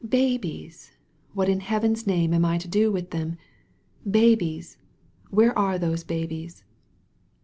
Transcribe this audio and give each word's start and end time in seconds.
Babies! 0.03 0.93
What 1.35 1.47
in 1.47 1.59
Heaven's 1.59 2.07
name 2.07 2.33
am 2.33 2.43
I 2.43 2.57
to 2.57 2.67
do 2.67 2.91
with 2.91 3.11
them? 3.11 3.37
Babies! 4.09 4.79
Where 5.29 5.55
are 5.55 5.77
those 5.77 6.03
babies?" 6.03 6.63